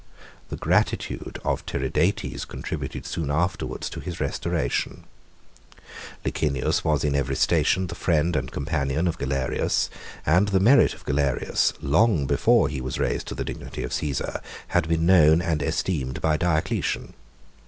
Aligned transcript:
The 0.49 0.57
gratitude 0.57 1.39
of 1.45 1.63
Tiridates 1.67 2.43
contributed 2.43 3.05
soon 3.05 3.29
afterwards 3.29 3.87
to 3.91 3.99
his 3.99 4.19
restoration. 4.19 5.03
Licinius 6.25 6.83
was 6.83 7.03
in 7.03 7.13
every 7.13 7.35
station 7.35 7.85
the 7.85 7.93
friend 7.93 8.35
and 8.35 8.51
companion 8.51 9.07
of 9.07 9.19
Galerius, 9.19 9.91
and 10.25 10.47
the 10.47 10.59
merit 10.59 10.95
of 10.95 11.05
Galerius, 11.05 11.73
long 11.81 12.25
before 12.25 12.67
he 12.67 12.81
was 12.81 12.97
raised 12.97 13.27
to 13.27 13.35
the 13.35 13.45
dignity 13.45 13.83
of 13.83 13.91
Cæsar, 13.91 14.41
had 14.69 14.89
been 14.89 15.05
known 15.05 15.39
and 15.39 15.61
esteemed 15.61 16.19
by 16.19 16.35
Diocletian. 16.35 17.13